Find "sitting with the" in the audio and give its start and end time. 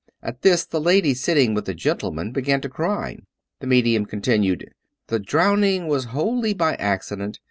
1.13-1.75